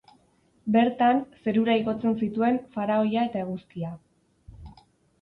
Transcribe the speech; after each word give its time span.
Bertan, 0.75 1.19
zerura 1.43 1.77
igotzen 1.83 2.19
zituen 2.23 2.59
faraoia 2.79 3.29
eta 3.31 3.47
Eguzkia. 3.47 3.97